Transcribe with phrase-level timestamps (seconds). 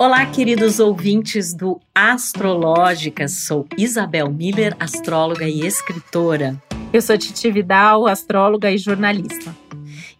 [0.00, 3.32] Olá, queridos ouvintes do Astrológicas.
[3.46, 6.56] Sou Isabel Miller, astróloga e escritora.
[6.92, 9.52] Eu sou Titi Vidal, astróloga e jornalista.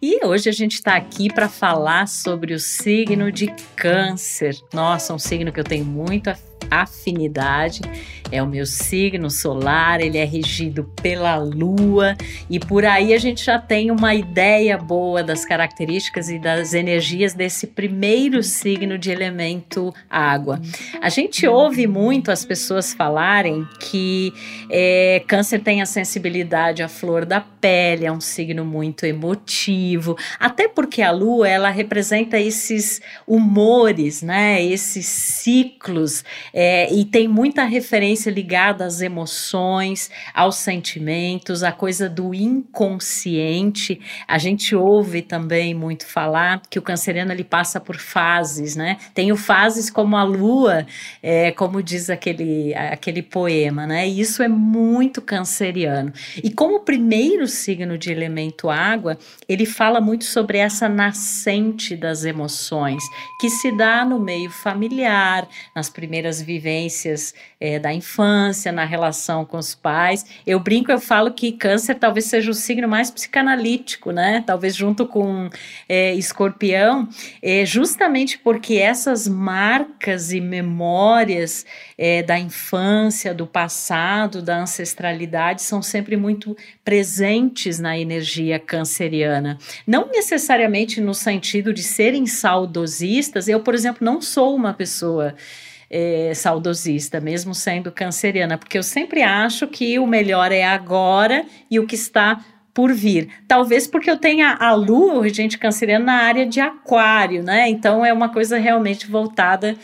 [0.01, 3.47] E hoje a gente está aqui para falar sobre o signo de
[3.77, 4.53] Câncer.
[4.73, 6.29] Nossa, um signo que eu tenho muito
[6.69, 7.81] afinidade
[8.31, 12.15] é o meu signo solar, ele é regido pela lua
[12.49, 17.33] e por aí a gente já tem uma ideia boa das características e das energias
[17.33, 20.61] desse primeiro signo de elemento água.
[21.01, 24.31] A gente ouve muito as pessoas falarem que
[24.69, 30.67] é, Câncer tem a sensibilidade à flor da pele, é um signo muito emotivo, até
[30.67, 34.63] porque a lua ela representa esses humores, né?
[34.63, 42.33] Esses ciclos é, e tem muita referência ligada às emoções, aos sentimentos, a coisa do
[42.33, 43.99] inconsciente.
[44.27, 48.97] A gente ouve também muito falar que o canceriano ele passa por fases, né?
[49.13, 50.85] Tem o fases como a lua,
[51.21, 54.07] é, como diz aquele, aquele poema, né?
[54.07, 56.11] E isso é muito canceriano.
[56.43, 63.03] E como primeiro signo de elemento água, ele fala muito sobre essa nascente das emoções
[63.39, 69.57] que se dá no meio familiar, nas primeiras vivências é, da infância, na relação com
[69.57, 70.25] os pais.
[70.45, 74.43] Eu brinco, eu falo que câncer talvez seja o signo mais psicanalítico, né?
[74.45, 75.49] Talvez junto com
[75.87, 77.07] é, escorpião,
[77.41, 81.65] é, justamente porque essas marcas e memórias
[81.97, 89.57] é, da infância, do passado, da ancestralidade são sempre muito presentes na energia canceriana.
[89.85, 95.35] Não necessariamente no sentido de serem saudosistas, eu, por exemplo, não sou uma pessoa
[95.89, 101.79] é, saudosista, mesmo sendo canceriana, porque eu sempre acho que o melhor é agora e
[101.79, 103.29] o que está por vir.
[103.47, 107.67] Talvez porque eu tenha a lua, gente canceriana, na área de aquário, né?
[107.67, 109.75] Então é uma coisa realmente voltada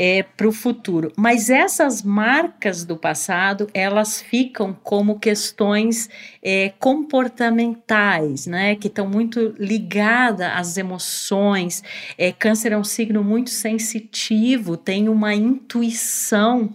[0.00, 1.12] é, para o futuro.
[1.16, 6.08] Mas essas marcas do passado, elas ficam como questões
[6.40, 8.76] é, comportamentais, né?
[8.76, 11.82] Que estão muito ligadas às emoções.
[12.16, 16.70] É, câncer é um signo muito sensitivo, tem uma intuição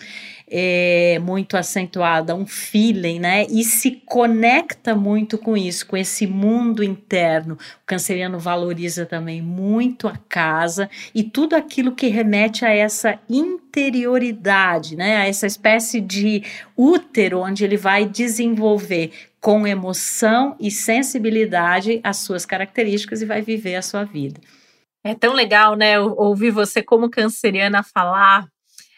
[0.56, 3.48] é, muito acentuada, um feeling, né?
[3.50, 7.56] E se conecta muito com isso, com esse mundo interno.
[7.56, 14.96] O canceriano valoriza também muito a casa e tudo aquilo que remete a essa interioridade,
[14.96, 15.18] né?
[15.18, 16.44] A essa espécie de
[16.78, 23.76] útero onde ele vai desenvolver com emoção e sensibilidade as suas características e vai viver
[23.76, 24.40] a sua vida.
[25.04, 28.48] É tão legal, né, ouvir você como canceriana falar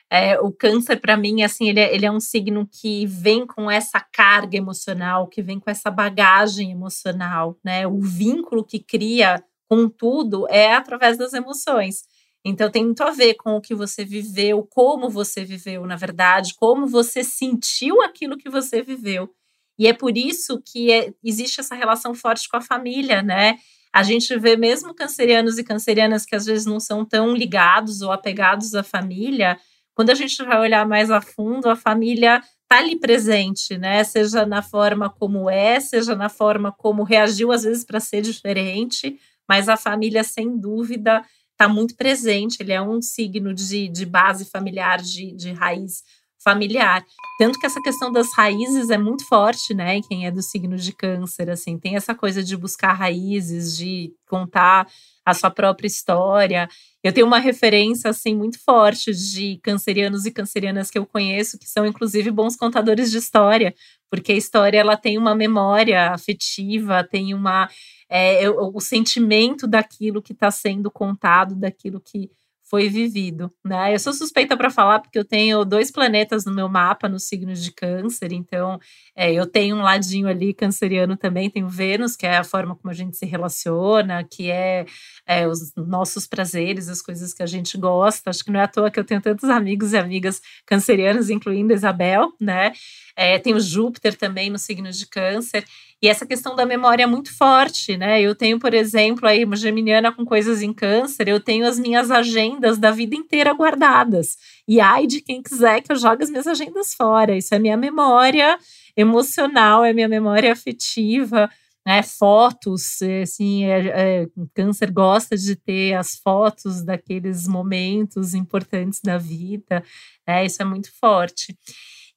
[0.10, 3.70] é, o câncer, para mim, assim, ele é, ele é um signo que vem com
[3.70, 7.88] essa carga emocional, que vem com essa bagagem emocional, né?
[7.88, 12.04] O vínculo que cria com tudo é através das emoções.
[12.44, 16.54] Então tem muito a ver com o que você viveu, como você viveu, na verdade,
[16.56, 19.32] como você sentiu aquilo que você viveu.
[19.80, 23.58] E é por isso que é, existe essa relação forte com a família, né?
[23.92, 28.12] A gente vê mesmo cancerianos e cancerianas que às vezes não são tão ligados ou
[28.12, 29.58] apegados à família,
[29.96, 34.04] quando a gente vai olhar mais a fundo, a família está ali presente, né?
[34.04, 39.18] Seja na forma como é, seja na forma como reagiu, às vezes, para ser diferente,
[39.48, 42.58] mas a família, sem dúvida, está muito presente.
[42.60, 46.04] Ele é um signo de, de base familiar, de, de raiz
[46.46, 47.04] familiar.
[47.40, 50.00] Tanto que essa questão das raízes é muito forte, né?
[50.08, 54.88] Quem é do signo de câncer, assim, tem essa coisa de buscar raízes, de contar
[55.26, 56.70] a sua própria história.
[57.04, 61.68] Eu tenho uma referência assim muito forte de cancerianos e cancerianas que eu conheço, que
[61.68, 63.74] são inclusive bons contadores de história,
[64.10, 67.68] porque a história ela tem uma memória afetiva, tem uma
[68.08, 72.30] é, o, o sentimento daquilo que está sendo contado, daquilo que
[72.68, 73.94] foi vivido, né?
[73.94, 77.54] Eu sou suspeita para falar porque eu tenho dois planetas no meu mapa no signo
[77.54, 78.80] de câncer, então
[79.16, 82.90] é, eu tenho um ladinho ali canceriano também, tenho Vênus, que é a forma como
[82.90, 84.86] a gente se relaciona, que é,
[85.28, 88.32] é, os nossos prazeres, as coisas que a gente gosta.
[88.32, 91.72] Acho que não é à toa que eu tenho tantos amigos e amigas cancerianos, incluindo
[91.74, 92.74] Isabel, né?
[93.16, 95.64] É, tenho Júpiter também no signo de câncer.
[96.06, 98.22] E essa questão da memória é muito forte, né?
[98.22, 102.12] Eu tenho, por exemplo, aí uma geminiana com coisas em câncer, eu tenho as minhas
[102.12, 104.38] agendas da vida inteira guardadas.
[104.68, 107.36] E ai de quem quiser que eu jogue as minhas agendas fora.
[107.36, 108.56] Isso é minha memória
[108.96, 111.50] emocional, é minha memória afetiva.
[111.88, 119.00] Né, fotos, é, assim, é, é, câncer gosta de ter as fotos daqueles momentos importantes
[119.04, 119.84] da vida,
[120.28, 121.56] né, isso é muito forte.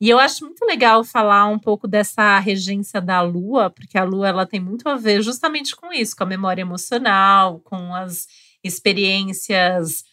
[0.00, 4.28] E eu acho muito legal falar um pouco dessa regência da lua, porque a lua
[4.28, 8.28] ela tem muito a ver justamente com isso, com a memória emocional, com as
[8.62, 10.04] experiências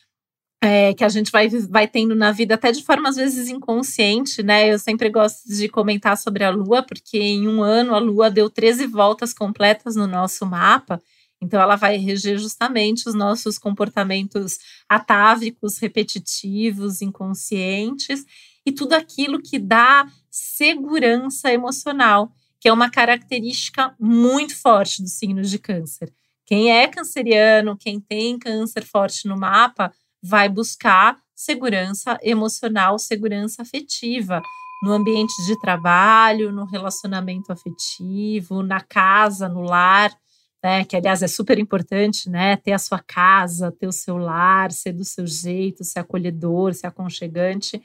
[0.61, 4.41] é, que a gente vai, vai tendo na vida, até de forma às vezes inconsciente,
[4.41, 4.73] né?
[4.73, 8.49] Eu sempre gosto de comentar sobre a Lua, porque em um ano a Lua deu
[8.49, 10.99] 13 voltas completas no nosso mapa.
[11.39, 14.57] Então, ela vai reger justamente os nossos comportamentos
[14.89, 18.25] atávicos, repetitivos, inconscientes
[18.65, 25.41] e tudo aquilo que dá segurança emocional, que é uma característica muito forte do signo
[25.41, 26.11] de Câncer.
[26.45, 29.91] Quem é canceriano, quem tem câncer forte no mapa,
[30.21, 34.41] vai buscar segurança emocional, segurança afetiva
[34.83, 40.15] no ambiente de trabalho, no relacionamento afetivo, na casa, no lar,
[40.63, 40.85] né?
[40.85, 42.57] Que aliás é super importante, né?
[42.57, 46.87] Ter a sua casa, ter o seu lar, ser do seu jeito, ser acolhedor, ser
[46.87, 47.81] aconchegante.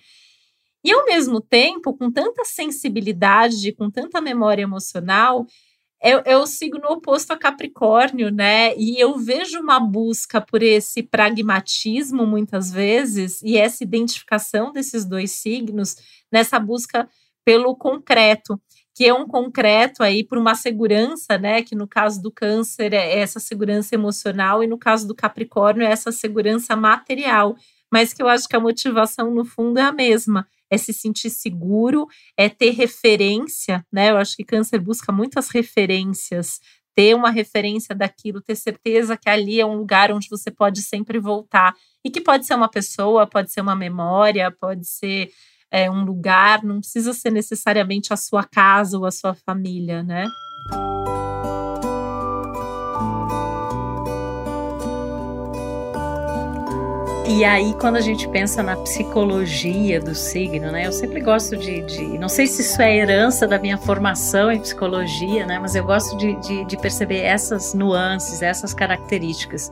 [0.84, 5.46] E ao mesmo tempo, com tanta sensibilidade, com tanta memória emocional,
[6.02, 8.74] eu, eu sigo no oposto a Capricórnio, né?
[8.76, 15.30] E eu vejo uma busca por esse pragmatismo, muitas vezes, e essa identificação desses dois
[15.32, 15.96] signos
[16.32, 17.06] nessa busca
[17.44, 18.58] pelo concreto,
[18.94, 21.62] que é um concreto aí por uma segurança, né?
[21.62, 25.90] Que no caso do Câncer é essa segurança emocional, e no caso do Capricórnio é
[25.90, 27.54] essa segurança material,
[27.92, 31.30] mas que eu acho que a motivação, no fundo, é a mesma é se sentir
[31.30, 32.06] seguro,
[32.36, 34.10] é ter referência, né?
[34.10, 36.60] Eu acho que câncer busca muitas referências,
[36.94, 41.18] ter uma referência daquilo, ter certeza que ali é um lugar onde você pode sempre
[41.18, 41.74] voltar.
[42.04, 45.30] E que pode ser uma pessoa, pode ser uma memória, pode ser
[45.70, 50.26] é, um lugar, não precisa ser necessariamente a sua casa ou a sua família, né?
[57.32, 60.88] E aí, quando a gente pensa na psicologia do signo, né?
[60.88, 61.80] Eu sempre gosto de.
[61.82, 65.56] de não sei se isso é herança da minha formação em psicologia, né?
[65.56, 69.70] Mas eu gosto de, de, de perceber essas nuances, essas características.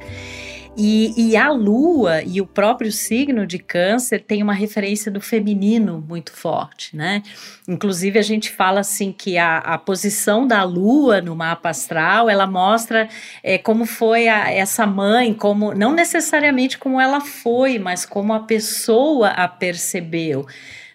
[0.77, 6.05] E, e, a lua e o próprio signo de câncer tem uma referência do feminino
[6.07, 7.23] muito forte, né?
[7.67, 12.47] Inclusive, a gente fala assim que a, a posição da lua no mapa astral ela
[12.47, 13.09] mostra
[13.43, 18.41] é, como foi a, essa mãe, como não necessariamente como ela foi, mas como a
[18.41, 20.47] pessoa a percebeu.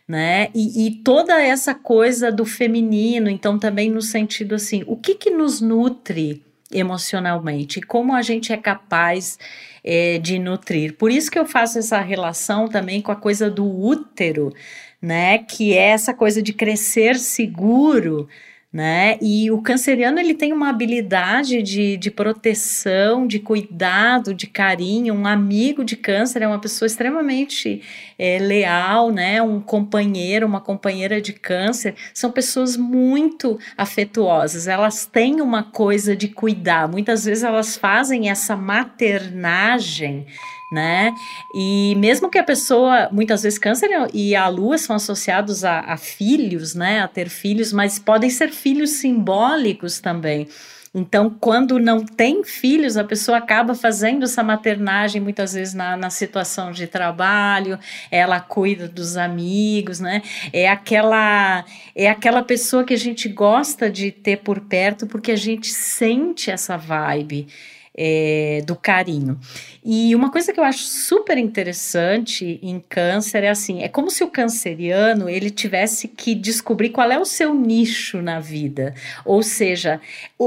[0.07, 0.49] Né?
[0.53, 5.29] E, e toda essa coisa do feminino, então também no sentido assim, o que que
[5.29, 6.43] nos nutre
[6.73, 9.37] emocionalmente, como a gente é capaz
[9.83, 10.95] é, de nutrir.
[10.97, 14.53] Por isso que eu faço essa relação também com a coisa do útero,
[15.01, 15.37] né?
[15.37, 18.27] Que é essa coisa de crescer seguro
[18.73, 19.19] né?
[19.21, 25.13] E o canceriano ele tem uma habilidade de, de proteção, de cuidado, de carinho.
[25.13, 27.83] Um amigo de câncer é uma pessoa extremamente
[28.17, 29.39] é, leal, né?
[29.43, 34.67] Um companheiro, uma companheira de câncer são pessoas muito afetuosas.
[34.67, 36.87] Elas têm uma coisa de cuidar.
[36.87, 40.25] Muitas vezes elas fazem essa maternagem
[40.73, 41.13] né?
[41.53, 45.97] E mesmo que a pessoa, muitas vezes câncer e a lua são associados a, a
[45.97, 47.01] filhos, né?
[47.01, 50.47] A ter filhos, mas podem ser filhos simbólicos também.
[50.95, 56.11] Então, quando não tem filhos, a pessoa acaba fazendo essa maternagem muitas vezes na, na
[56.11, 57.79] situação de trabalho,
[58.11, 60.21] ela cuida dos amigos, né?
[60.51, 61.65] É aquela,
[61.95, 66.51] é aquela pessoa que a gente gosta de ter por perto porque a gente sente
[66.51, 67.47] essa vibe
[67.95, 69.39] é, do carinho.
[69.85, 74.23] E uma coisa que eu acho super interessante em câncer é assim, é como se
[74.23, 78.93] o canceriano ele tivesse que descobrir qual é o seu nicho na vida,
[79.25, 79.99] ou seja,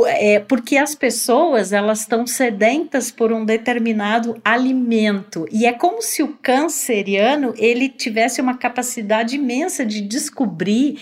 [0.07, 6.23] é porque as pessoas elas estão sedentas por um determinado alimento e é como se
[6.23, 10.99] o canceriano ele tivesse uma capacidade imensa de descobrir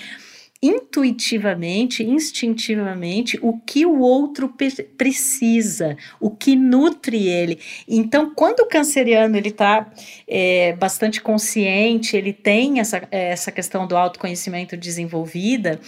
[0.65, 4.51] intuitivamente, instintivamente, o que o outro
[4.97, 7.59] precisa, o que nutre ele.
[7.87, 9.93] Então, quando o canceriano ele está
[10.27, 15.79] é, bastante consciente, ele tem essa, essa questão do autoconhecimento desenvolvida,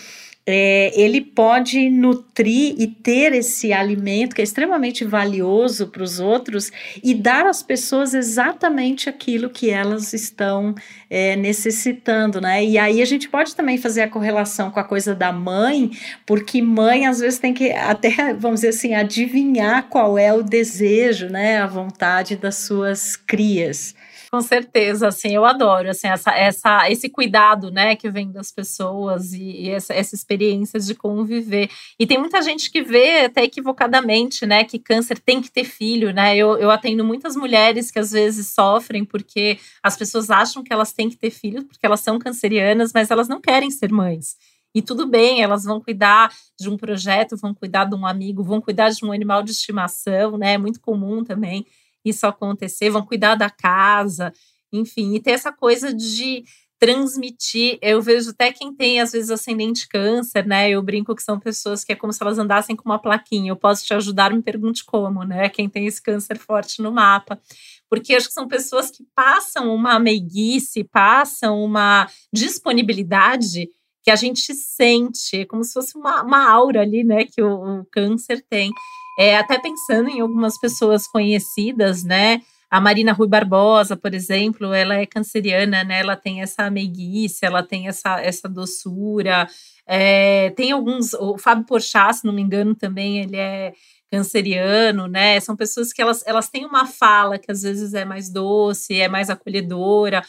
[0.49, 6.71] é, ele pode nutrir e ter esse alimento que é extremamente valioso para os outros
[7.03, 10.73] e dar às pessoas exatamente aquilo que elas estão
[11.11, 12.65] é, necessitando, né?
[12.65, 15.91] E aí a gente pode também fazer a correlação com a coisa da mãe,
[16.25, 21.27] porque mãe às vezes tem que até, vamos dizer assim, adivinhar qual é o desejo,
[21.29, 21.59] né?
[21.59, 23.97] A vontade das suas crias.
[24.31, 29.33] Com certeza, assim, eu adoro, assim, essa, essa, esse cuidado, né, que vem das pessoas
[29.33, 31.71] e, e essa, essa experiência de conviver.
[31.99, 36.13] E tem muita gente que vê até equivocadamente, né, que câncer tem que ter filho,
[36.13, 40.73] né, eu, eu atendo muitas mulheres que às vezes sofrem porque as pessoas acham que
[40.73, 44.37] elas têm que ter filhos porque elas são cancerianas, mas elas não querem ser mães.
[44.75, 48.61] E tudo bem, elas vão cuidar de um projeto, vão cuidar de um amigo, vão
[48.61, 50.53] cuidar de um animal de estimação, né?
[50.53, 51.65] É muito comum também
[52.09, 54.33] isso acontecer, vão cuidar da casa.
[54.73, 56.45] enfim, e ter essa coisa de
[56.79, 57.79] transmitir.
[57.81, 60.71] Eu vejo até quem tem, às vezes, ascendente câncer, né?
[60.71, 63.51] Eu brinco que são pessoas que é como se elas andassem com uma plaquinha.
[63.51, 65.49] Eu posso te ajudar, me pergunte como, né?
[65.49, 67.41] Quem tem esse câncer forte no mapa.
[67.89, 73.69] Porque acho que são pessoas que passam uma meiguice, passam uma disponibilidade
[74.03, 77.25] que a gente sente, como se fosse uma, uma aura ali, né?
[77.25, 78.71] Que o, o câncer tem.
[79.19, 82.41] É, até pensando em algumas pessoas conhecidas, né?
[82.71, 86.01] A Marina Rui Barbosa, por exemplo, ela é canceriana, né?
[86.01, 89.49] Ela tem essa meiguice, ela tem essa, essa doçura.
[89.87, 93.73] É, tem alguns, o Fábio Porchat, se não me engano, também ele é
[94.11, 95.39] canceriano, né?
[95.41, 99.09] São pessoas que elas, elas têm uma fala que às vezes é mais doce, é
[99.09, 100.23] mais acolhedora.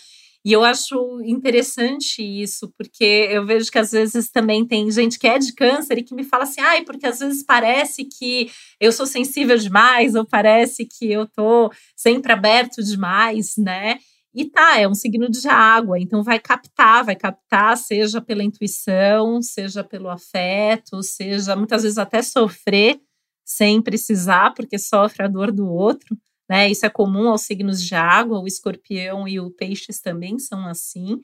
[0.48, 5.27] E eu acho interessante isso, porque eu vejo que às vezes também tem gente que
[5.27, 8.50] é de câncer e que me fala assim, ai, porque às vezes parece que
[8.80, 14.00] eu sou sensível demais, ou parece que eu tô sempre aberto demais, né?
[14.34, 19.42] E tá, é um signo de água, então vai captar, vai captar, seja pela intuição,
[19.42, 23.01] seja pelo afeto, seja muitas vezes até sofrer
[23.44, 26.18] sem precisar, porque sofre a dor do outro
[26.50, 26.70] né?
[26.70, 31.22] Isso é comum aos signos de água, o escorpião e o peixes também são assim.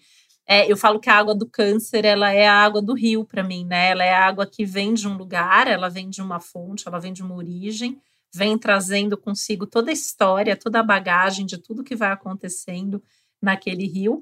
[0.48, 3.44] É, eu falo que a água do câncer ela é a água do rio para
[3.44, 3.92] mim, né?
[3.92, 7.00] Ela é a água que vem de um lugar, ela vem de uma fonte, ela
[7.00, 7.98] vem de uma origem,
[8.34, 13.02] vem trazendo consigo toda a história, toda a bagagem de tudo que vai acontecendo
[13.42, 14.22] naquele rio.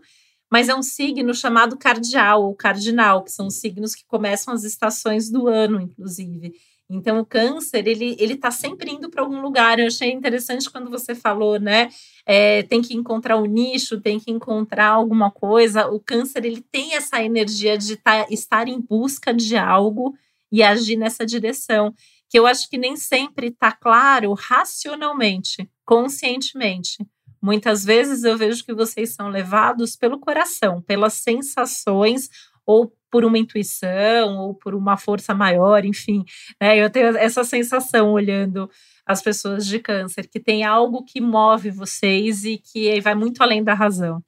[0.52, 4.64] Mas é um signo chamado cardial ou cardinal, que são os signos que começam as
[4.64, 6.54] estações do ano, inclusive.
[6.94, 9.80] Então, o câncer, ele ele está sempre indo para algum lugar.
[9.80, 11.90] Eu achei interessante quando você falou, né?
[12.26, 15.88] É, tem que encontrar o um nicho, tem que encontrar alguma coisa.
[15.88, 20.14] O câncer, ele tem essa energia de tá, estar em busca de algo
[20.52, 21.94] e agir nessa direção,
[22.30, 26.98] que eu acho que nem sempre está claro racionalmente, conscientemente.
[27.42, 32.30] Muitas vezes eu vejo que vocês são levados pelo coração, pelas sensações
[32.66, 36.24] ou por uma intuição ou por uma força maior, enfim.
[36.60, 36.78] Né?
[36.78, 38.70] Eu tenho essa sensação olhando
[39.06, 43.64] as pessoas de câncer, que tem algo que move vocês e que vai muito além
[43.64, 44.24] da razão.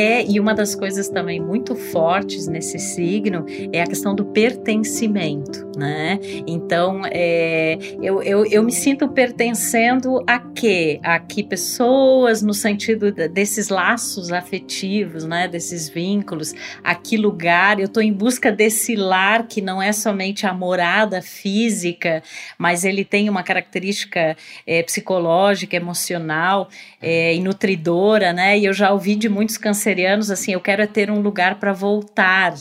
[0.00, 5.70] É, e uma das coisas também muito fortes nesse signo é a questão do pertencimento,
[5.76, 6.18] né?
[6.46, 10.98] Então, é, eu, eu, eu me sinto pertencendo a quê?
[11.02, 15.46] A que pessoas, no sentido desses laços afetivos, né?
[15.46, 17.78] Desses vínculos, a que lugar?
[17.78, 22.22] Eu estou em busca desse lar que não é somente a morada física,
[22.56, 24.34] mas ele tem uma característica
[24.66, 26.70] é, psicológica, emocional
[27.02, 28.58] é, e nutridora, né?
[28.58, 29.58] E eu já ouvi de muitos
[29.90, 32.54] cancerianos assim: eu quero é ter um lugar para voltar.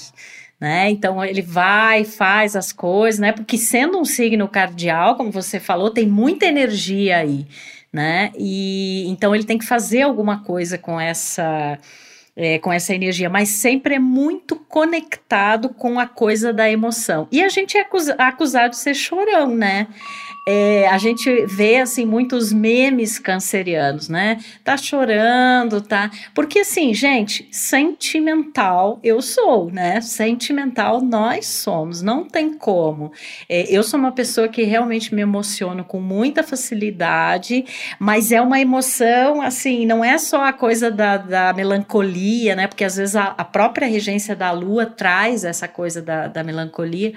[0.59, 0.89] Né?
[0.89, 3.31] Então ele vai, faz as coisas, né?
[3.31, 7.47] Porque sendo um signo cardial, como você falou, tem muita energia aí,
[7.93, 8.31] né?
[8.37, 11.79] E então ele tem que fazer alguma coisa com essa
[12.35, 17.27] é, com essa energia, mas sempre é muito conectado com a coisa da emoção.
[17.31, 17.85] E a gente é
[18.17, 19.87] acusado de ser chorão, né?
[20.47, 24.39] É, a gente vê assim muitos memes cancerianos, né?
[24.63, 26.09] Tá chorando, tá?
[26.33, 30.01] Porque assim, gente, sentimental eu sou, né?
[30.01, 33.11] Sentimental nós somos, não tem como.
[33.47, 37.65] É, eu sou uma pessoa que realmente me emociono com muita facilidade,
[37.99, 42.67] mas é uma emoção assim, não é só a coisa da, da melancolia, né?
[42.67, 47.13] Porque às vezes a, a própria regência da lua traz essa coisa da, da melancolia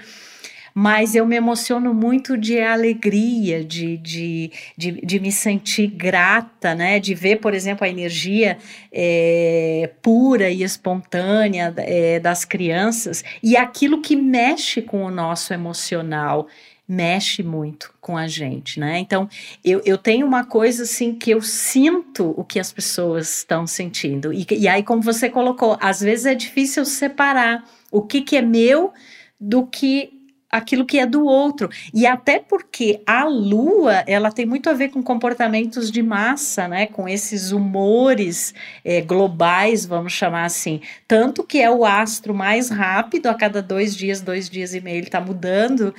[0.75, 6.99] mas eu me emociono muito de alegria, de, de, de, de me sentir grata, né?
[6.99, 8.59] De ver, por exemplo, a energia
[8.93, 16.49] é, pura e espontânea é, das crianças e aquilo que mexe com o nosso emocional
[16.87, 18.99] mexe muito com a gente, né?
[18.99, 19.29] Então,
[19.65, 24.33] eu, eu tenho uma coisa assim que eu sinto o que as pessoas estão sentindo.
[24.33, 28.43] E, e aí, como você colocou, às vezes é difícil separar o que, que é
[28.43, 28.93] meu
[29.41, 30.22] do que
[30.53, 31.71] aquilo que é do outro.
[31.95, 36.85] E até porque a lua, ela tem muito a ver com comportamentos de massa, né?
[36.87, 38.53] Com esses humores
[38.85, 40.83] é, globais, vamos chamar assim.
[41.09, 44.99] Tanto que é o astro mais rápido, a cada dois dias, dois dias e meio,
[44.99, 45.95] ele está mudando.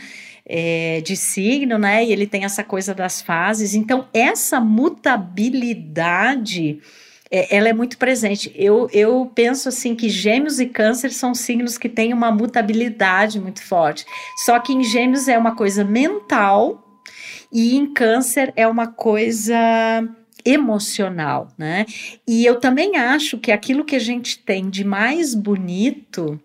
[0.45, 2.03] É, de signo, né?
[2.03, 3.73] E ele tem essa coisa das fases.
[3.73, 6.81] Então, essa mutabilidade
[7.35, 8.53] é, ela é muito presente.
[8.55, 13.63] Eu, eu penso assim que gêmeos e câncer são signos que têm uma mutabilidade muito
[13.63, 14.05] forte.
[14.45, 17.01] Só que em gêmeos é uma coisa mental
[17.51, 19.57] e em câncer é uma coisa
[20.45, 21.87] emocional, né?
[22.27, 26.39] E eu também acho que aquilo que a gente tem de mais bonito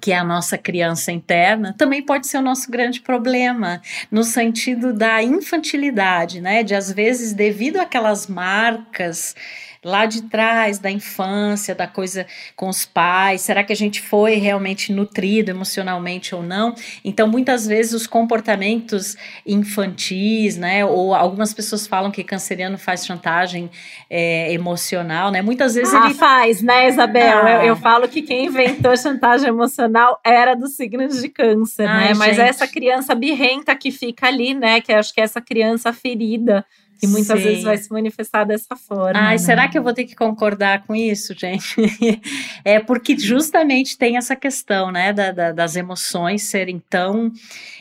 [0.00, 4.92] que é a nossa criança interna, também pode ser o nosso grande problema, no sentido
[4.92, 6.64] da infantilidade, né?
[6.64, 9.36] De às vezes, devido àquelas marcas
[9.84, 13.40] lá de trás, da infância, da coisa com os pais?
[13.40, 16.74] Será que a gente foi realmente nutrido emocionalmente ou não?
[17.04, 20.84] Então, muitas vezes, os comportamentos infantis, né?
[20.84, 23.70] Ou algumas pessoas falam que canceriano faz chantagem
[24.08, 25.42] é, emocional, né?
[25.42, 26.14] Muitas vezes ah, ele.
[26.14, 27.38] faz, né, Isabel?
[27.44, 27.50] Ah.
[27.50, 32.14] Eu, eu, falo que quem inventou chantagem emocional era dos signos de câncer, Ai, né?
[32.14, 34.80] Mas é essa criança birrenta que fica ali, né?
[34.80, 36.64] Que acho que é essa criança ferida
[37.02, 37.44] que muitas Sim.
[37.44, 39.18] vezes vai se manifestar dessa forma.
[39.18, 39.38] Ai, né?
[39.38, 41.74] será que eu vou ter que concordar com isso, gente?
[42.64, 47.32] é porque justamente tem essa questão, né, da, da, das emoções serem tão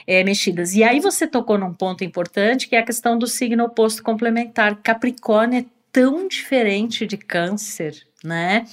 [0.07, 0.73] é, mexidas.
[0.73, 4.75] E aí você tocou num ponto importante, que é a questão do signo oposto complementar.
[4.81, 8.65] Capricórnio é tão diferente de câncer, né?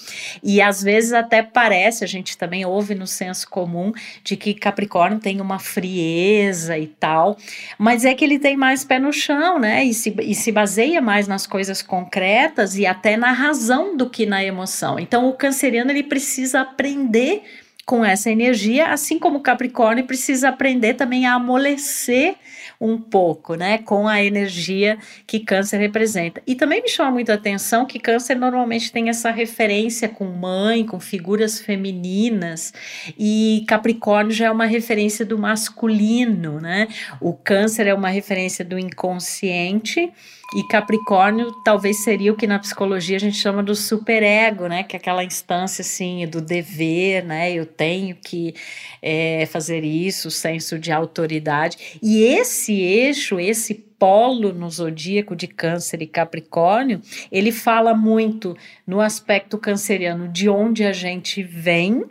[0.42, 5.18] E às vezes até parece, a gente também ouve no senso comum de que Capricórnio
[5.18, 7.36] tem uma frieza e tal,
[7.78, 9.84] mas é que ele tem mais pé no chão, né?
[9.84, 14.26] E se, e se baseia mais nas coisas concretas e até na razão do que
[14.26, 14.98] na emoção.
[14.98, 17.42] Então o canceriano ele precisa aprender
[17.86, 22.36] com essa energia, assim como o Capricórnio precisa aprender também a amolecer
[22.80, 26.40] um pouco, né, com a energia que Câncer representa.
[26.47, 30.87] E também me chama muito a atenção que Câncer normalmente tem essa referência com mãe,
[30.87, 32.73] com figuras femininas,
[33.18, 36.88] e Capricórnio já é uma referência do masculino, né?
[37.20, 40.12] O Câncer é uma referência do inconsciente
[40.54, 44.82] e Capricórnio talvez seria o que na psicologia a gente chama do superego, né?
[44.82, 47.52] Que é aquela instância assim do dever, né?
[47.52, 48.54] Eu tenho que
[49.02, 51.98] é, fazer isso, senso de autoridade.
[52.02, 59.00] E esse eixo, esse polo no zodíaco de Câncer e Capricórnio, ele fala muito no
[59.00, 62.04] aspecto canceriano de onde a gente vem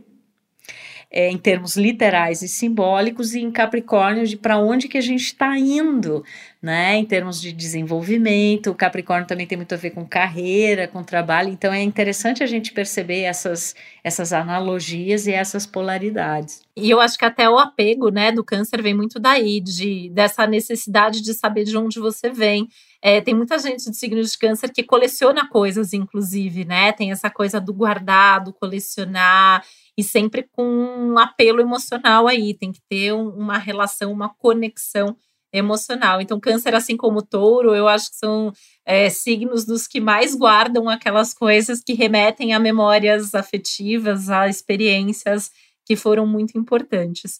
[1.17, 5.23] é, em termos literais e simbólicos, e em Capricórnio de para onde que a gente
[5.23, 6.23] está indo,
[6.61, 6.95] né?
[6.95, 11.49] Em termos de desenvolvimento, o Capricórnio também tem muito a ver com carreira, com trabalho,
[11.49, 16.61] então é interessante a gente perceber essas, essas analogias e essas polaridades.
[16.75, 20.45] E eu acho que até o apego, né, do câncer vem muito daí, de, dessa
[20.45, 22.67] necessidade de saber de onde você vem.
[23.01, 26.91] É, tem muita gente de signos de câncer que coleciona coisas, inclusive, né?
[26.91, 29.63] Tem essa coisa do guardado, colecionar
[29.97, 35.15] e sempre com um apelo emocional aí, tem que ter um, uma relação, uma conexão
[35.51, 36.21] emocional.
[36.21, 38.51] Então, câncer, assim como touro, eu acho que são
[38.85, 45.49] é, signos dos que mais guardam aquelas coisas que remetem a memórias afetivas, a experiências
[45.85, 47.39] que foram muito importantes.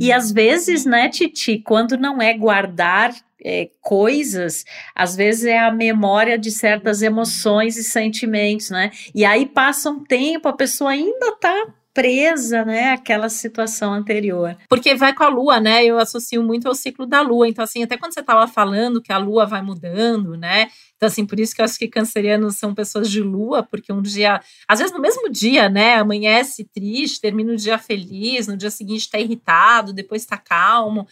[0.00, 5.70] E às vezes, né, Titi, quando não é guardar é, coisas, às vezes é a
[5.70, 8.90] memória de certas emoções e sentimentos, né?
[9.14, 14.56] E aí passa um tempo, a pessoa ainda tá presa, né, àquela situação anterior.
[14.68, 15.84] Porque vai com a lua, né?
[15.84, 17.48] Eu associo muito ao ciclo da lua.
[17.48, 20.68] Então, assim, até quando você estava falando que a lua vai mudando, né?
[20.96, 24.02] Então, assim, por isso que eu acho que cancerianos são pessoas de lua, porque um
[24.02, 25.94] dia, às vezes no mesmo dia, né?
[25.94, 31.06] Amanhece triste, termina o dia feliz, no dia seguinte está irritado, depois está calmo.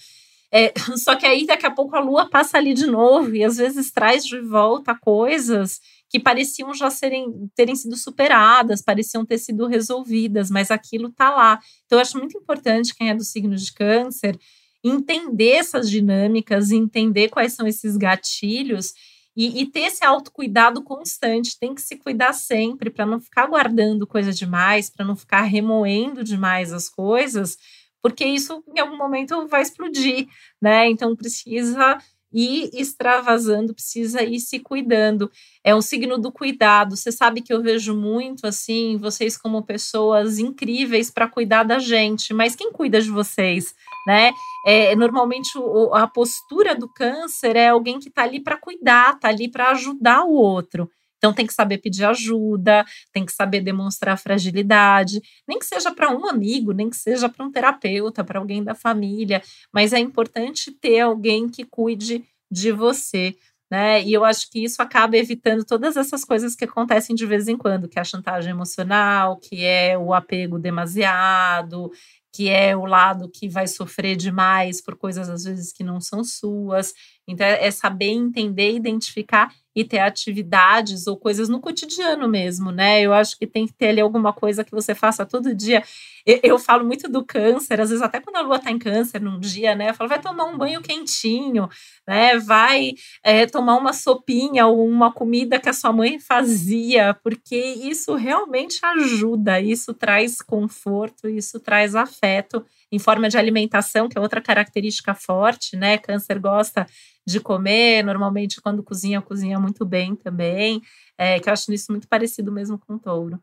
[0.51, 3.57] É, só que aí daqui a pouco a lua passa ali de novo e às
[3.57, 5.81] vezes traz de volta coisas
[6.13, 11.59] que pareciam já serem, terem sido superadas, pareciam ter sido resolvidas, mas aquilo está lá.
[11.87, 14.39] Então, eu acho muito importante quem é do signo de câncer
[14.85, 18.93] entender essas dinâmicas, entender quais são esses gatilhos
[19.37, 21.59] e, e ter esse autocuidado constante.
[21.59, 26.25] Tem que se cuidar sempre para não ficar guardando coisa demais, para não ficar remoendo
[26.25, 27.57] demais as coisas,
[28.03, 30.27] porque isso em algum momento vai explodir,
[30.61, 30.89] né?
[30.89, 31.99] Então precisa
[32.33, 35.31] ir extravasando, precisa ir se cuidando.
[35.63, 36.97] É um signo do cuidado.
[36.97, 42.33] Você sabe que eu vejo muito assim, vocês como pessoas incríveis para cuidar da gente,
[42.33, 43.75] mas quem cuida de vocês?
[44.07, 44.33] Né?
[44.67, 49.29] É, normalmente o, a postura do câncer é alguém que está ali para cuidar, está
[49.29, 50.91] ali para ajudar o outro.
[51.23, 56.11] Então tem que saber pedir ajuda, tem que saber demonstrar fragilidade, nem que seja para
[56.11, 59.41] um amigo, nem que seja para um terapeuta, para alguém da família,
[59.73, 63.37] mas é importante ter alguém que cuide de você.
[63.71, 64.03] Né?
[64.03, 67.57] E eu acho que isso acaba evitando todas essas coisas que acontecem de vez em
[67.57, 71.91] quando, que é a chantagem emocional, que é o apego demasiado,
[72.33, 76.25] que é o lado que vai sofrer demais por coisas às vezes que não são
[76.25, 76.93] suas.
[77.27, 83.01] Então é saber entender, identificar e ter atividades ou coisas no cotidiano mesmo, né?
[83.01, 85.83] Eu acho que tem que ter ali alguma coisa que você faça todo dia.
[86.27, 89.21] Eu, eu falo muito do câncer, às vezes até quando a lua tá em câncer
[89.21, 89.91] num dia, né?
[89.91, 91.69] Eu falo, vai tomar um banho quentinho,
[92.07, 92.39] né?
[92.39, 92.93] Vai
[93.25, 98.79] é, tomar uma sopinha ou uma comida que a sua mãe fazia, porque isso realmente
[98.85, 105.15] ajuda, isso traz conforto, isso traz afeto em forma de alimentação, que é outra característica
[105.15, 105.97] forte, né?
[105.97, 106.87] Câncer gosta
[107.27, 110.83] de comer, normalmente quando cozinha, cozinha muito bem também,
[111.17, 113.41] é, que eu acho isso muito parecido mesmo com touro.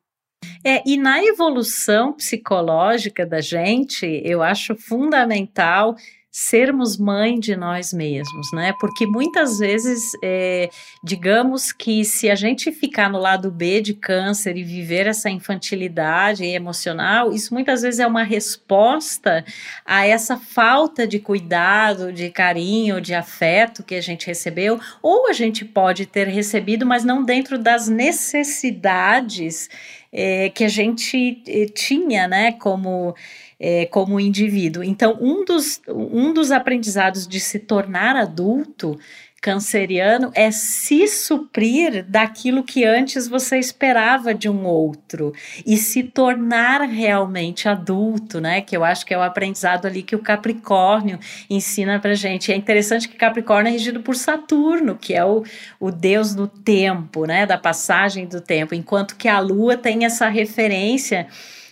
[0.63, 5.95] É, e na evolução psicológica da gente, eu acho fundamental
[6.31, 8.71] sermos mãe de nós mesmos, né?
[8.79, 10.69] Porque muitas vezes, é,
[11.03, 16.45] digamos que se a gente ficar no lado B de câncer e viver essa infantilidade
[16.45, 19.43] emocional, isso muitas vezes é uma resposta
[19.83, 25.33] a essa falta de cuidado, de carinho, de afeto que a gente recebeu, ou a
[25.33, 29.67] gente pode ter recebido, mas não dentro das necessidades
[30.11, 32.51] é, que a gente é, tinha, né?
[32.51, 33.15] Como
[33.59, 34.83] é, como indivíduo.
[34.83, 38.97] Então, um dos, um dos aprendizados de se tornar adulto
[39.41, 45.33] canceriano é se suprir daquilo que antes você esperava de um outro
[45.65, 48.61] e se tornar realmente adulto, né?
[48.61, 51.19] Que eu acho que é o aprendizado ali que o Capricórnio
[51.49, 52.51] ensina pra gente.
[52.51, 55.43] É interessante que Capricórnio é regido por Saturno, que é o,
[55.79, 57.45] o deus do tempo, né?
[57.45, 61.27] Da passagem do tempo, enquanto que a Lua tem essa referência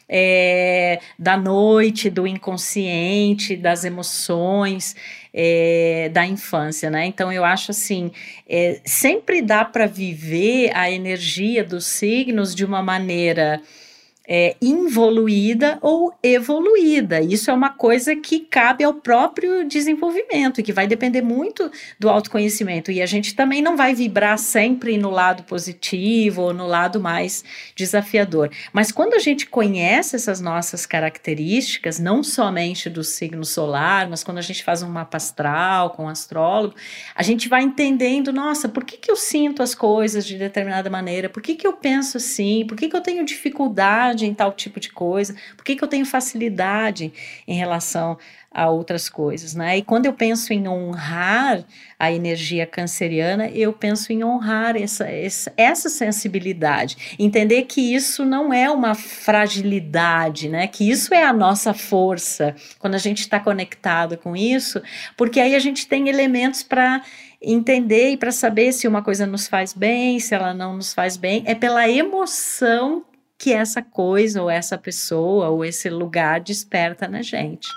[0.09, 4.95] é, da noite, do inconsciente, das emoções
[5.33, 7.05] é, da infância, né?
[7.05, 8.11] Então eu acho assim,
[8.47, 13.61] é, sempre dá para viver a energia dos signos de uma maneira
[14.27, 17.21] é, involuída ou evoluída.
[17.21, 22.09] Isso é uma coisa que cabe ao próprio desenvolvimento e que vai depender muito do
[22.09, 22.91] autoconhecimento.
[22.91, 27.43] E a gente também não vai vibrar sempre no lado positivo ou no lado mais
[27.75, 28.49] desafiador.
[28.73, 34.39] Mas quando a gente conhece essas nossas características, não somente do signo solar, mas quando
[34.39, 36.75] a gente faz um mapa astral com um astrólogo,
[37.15, 41.29] a gente vai entendendo, nossa, por que, que eu sinto as coisas de determinada maneira?
[41.29, 42.65] Por que, que eu penso assim?
[42.67, 44.16] Por que, que eu tenho dificuldade?
[44.25, 45.35] Em tal tipo de coisa?
[45.55, 47.11] Por que, que eu tenho facilidade
[47.47, 48.17] em relação
[48.57, 49.77] a outras coisas, né?
[49.77, 51.63] E quando eu penso em honrar
[51.99, 58.51] a energia canceriana, eu penso em honrar essa, essa, essa sensibilidade, entender que isso não
[58.51, 60.65] é uma fragilidade, né?
[60.65, 64.81] Que isso é a nossa força quando a gente está conectado com isso,
[65.15, 67.03] porque aí a gente tem elementos para
[67.39, 71.15] entender e para saber se uma coisa nos faz bem, se ela não nos faz
[71.15, 73.05] bem, é pela emoção
[73.37, 77.67] que essa coisa ou essa pessoa ou esse lugar desperta na gente.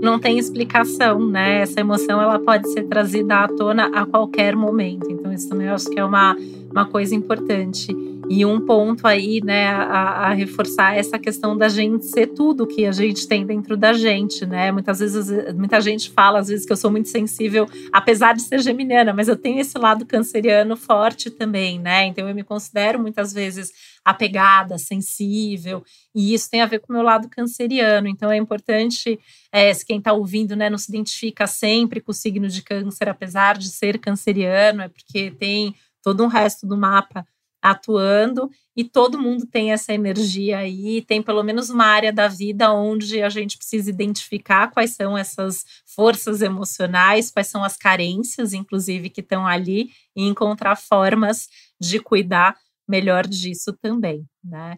[0.00, 1.62] Não tem explicação, né?
[1.62, 5.10] Essa emoção ela pode ser trazida à tona a qualquer momento.
[5.10, 6.36] Então isso também eu acho que é uma,
[6.70, 7.88] uma coisa importante.
[8.28, 12.86] E um ponto aí, né, a, a, reforçar essa questão da gente ser tudo que
[12.86, 14.72] a gente tem dentro da gente, né?
[14.72, 18.60] Muitas vezes, muita gente fala, às vezes, que eu sou muito sensível, apesar de ser
[18.60, 22.06] geminiana, mas eu tenho esse lado canceriano forte também, né?
[22.06, 23.72] Então eu me considero muitas vezes
[24.04, 25.82] apegada, sensível,
[26.14, 28.06] e isso tem a ver com o meu lado canceriano.
[28.06, 29.18] Então é importante,
[29.50, 33.08] é, se quem está ouvindo, né, não se identifica sempre com o signo de câncer,
[33.08, 37.26] apesar de ser canceriano, é porque tem todo um resto do mapa
[37.64, 42.70] atuando e todo mundo tem essa energia aí, tem pelo menos uma área da vida
[42.70, 49.08] onde a gente precisa identificar quais são essas forças emocionais, quais são as carências, inclusive,
[49.08, 51.48] que estão ali e encontrar formas
[51.80, 52.54] de cuidar
[52.86, 54.76] melhor disso também, né?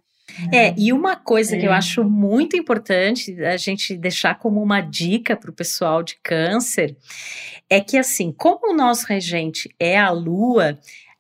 [0.53, 1.59] É, e uma coisa é.
[1.59, 1.77] que eu é.
[1.77, 6.96] acho muito importante a gente deixar como uma dica para o pessoal de câncer
[7.70, 10.79] é que, assim, como o nosso regente é a lua,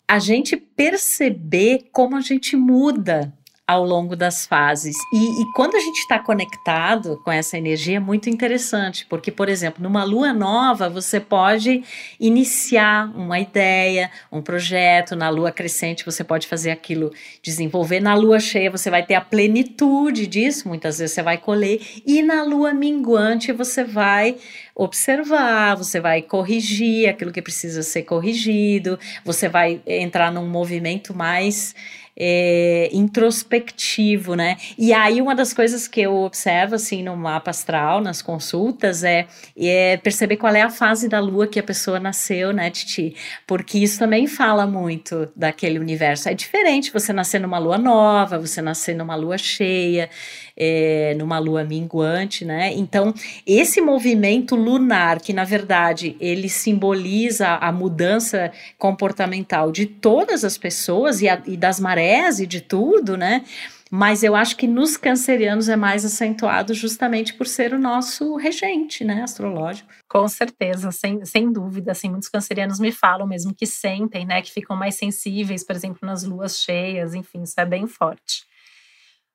[0.08, 3.35] a gente perceber como a gente muda
[3.66, 4.96] ao longo das fases.
[5.12, 9.48] E, e quando a gente está conectado com essa energia, é muito interessante, porque, por
[9.48, 11.82] exemplo, numa lua nova, você pode
[12.20, 18.38] iniciar uma ideia, um projeto, na lua crescente, você pode fazer aquilo desenvolver, na lua
[18.38, 22.72] cheia, você vai ter a plenitude disso, muitas vezes você vai colher, e na lua
[22.72, 24.36] minguante, você vai
[24.76, 31.74] observar, você vai corrigir aquilo que precisa ser corrigido, você vai entrar num movimento mais
[32.16, 34.56] é, introspectivo, né?
[34.78, 39.26] E aí uma das coisas que eu observo assim no mapa astral, nas consultas, é,
[39.56, 43.14] é perceber qual é a fase da lua que a pessoa nasceu, né, Titi?
[43.46, 46.28] Porque isso também fala muito daquele universo.
[46.28, 50.08] É diferente você nascer numa lua nova, você nascer numa lua cheia,
[50.56, 52.72] é, numa lua minguante, né?
[52.72, 53.12] Então,
[53.46, 61.20] esse movimento lunar, que na verdade ele simboliza a mudança comportamental de todas as pessoas
[61.20, 63.44] e, a, e das marés e de tudo, né?
[63.90, 69.04] Mas eu acho que nos cancerianos é mais acentuado justamente por ser o nosso regente,
[69.04, 69.88] né, astrológico.
[70.08, 71.92] Com certeza, sem, sem dúvida.
[71.92, 76.00] Assim, muitos cancerianos me falam mesmo que sentem, né, que ficam mais sensíveis, por exemplo,
[76.02, 78.45] nas luas cheias, enfim, isso é bem forte.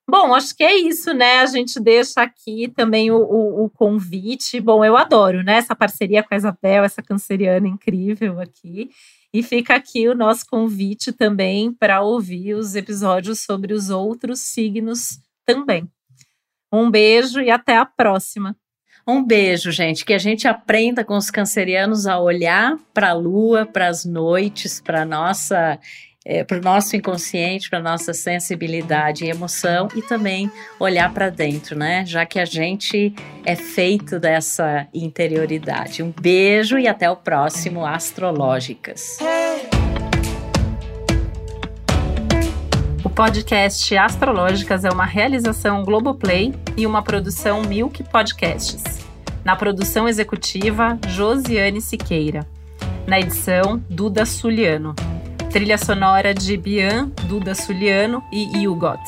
[0.10, 1.40] Bom, acho que é isso, né?
[1.40, 4.60] A gente deixa aqui também o, o, o, convite.
[4.60, 5.58] Bom, eu adoro, né?
[5.58, 8.90] Essa parceria com a Isabel, essa canceriana incrível aqui.
[9.34, 15.20] E fica aqui o nosso convite também para ouvir os episódios sobre os outros signos
[15.46, 15.90] também.
[16.72, 18.56] Um beijo e até a próxima.
[19.08, 20.06] Um beijo, gente.
[20.06, 24.82] Que a gente aprenda com os cancerianos a olhar para a lua, para as noites,
[24.82, 25.80] para nossa
[26.26, 31.78] é, para o nosso inconsciente, para nossa sensibilidade e emoção e também olhar para dentro,
[31.78, 32.06] né?
[32.06, 36.04] Já que a gente é feito dessa interioridade.
[36.04, 39.18] Um beijo e até o próximo Astrológicas.
[43.04, 48.84] O podcast Astrológicas é uma realização Globoplay e uma produção Milk Podcasts.
[49.44, 52.48] Na produção executiva, Josiane Siqueira.
[53.08, 54.94] Na edição, Duda Suliano
[55.52, 59.02] trilha sonora de Bian, Duda Suliano e Hugo Gott.